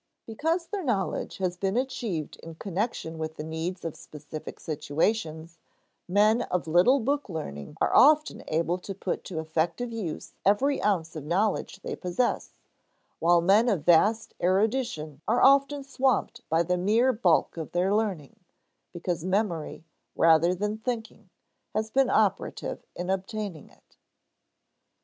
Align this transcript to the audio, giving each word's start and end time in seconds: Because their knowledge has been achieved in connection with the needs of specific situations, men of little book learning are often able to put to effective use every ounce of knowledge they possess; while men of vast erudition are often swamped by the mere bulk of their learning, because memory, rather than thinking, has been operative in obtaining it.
Because 0.25 0.65
their 0.65 0.83
knowledge 0.83 1.37
has 1.37 1.57
been 1.57 1.77
achieved 1.77 2.37
in 2.41 2.55
connection 2.55 3.19
with 3.19 3.35
the 3.35 3.43
needs 3.43 3.85
of 3.85 3.95
specific 3.95 4.59
situations, 4.59 5.59
men 6.07 6.41
of 6.41 6.65
little 6.65 6.99
book 6.99 7.29
learning 7.29 7.77
are 7.79 7.95
often 7.95 8.43
able 8.47 8.79
to 8.79 8.95
put 8.95 9.23
to 9.25 9.37
effective 9.39 9.91
use 9.91 10.33
every 10.43 10.81
ounce 10.81 11.15
of 11.15 11.23
knowledge 11.23 11.83
they 11.83 11.95
possess; 11.95 12.55
while 13.19 13.41
men 13.41 13.69
of 13.69 13.85
vast 13.85 14.33
erudition 14.41 15.21
are 15.27 15.43
often 15.43 15.83
swamped 15.83 16.41
by 16.49 16.63
the 16.63 16.77
mere 16.79 17.13
bulk 17.13 17.55
of 17.55 17.71
their 17.71 17.93
learning, 17.93 18.39
because 18.93 19.23
memory, 19.23 19.85
rather 20.15 20.55
than 20.55 20.79
thinking, 20.79 21.29
has 21.75 21.91
been 21.91 22.09
operative 22.09 22.87
in 22.95 23.11
obtaining 23.11 23.69
it. 23.69 23.97